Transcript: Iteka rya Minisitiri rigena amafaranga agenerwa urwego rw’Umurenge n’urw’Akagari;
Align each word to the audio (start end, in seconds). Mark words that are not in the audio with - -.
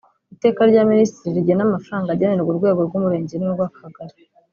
Iteka 0.35 0.61
rya 0.69 0.83
Minisitiri 0.91 1.35
rigena 1.37 1.63
amafaranga 1.69 2.09
agenerwa 2.11 2.49
urwego 2.51 2.79
rw’Umurenge 2.87 3.35
n’urw’Akagari; 3.37 4.15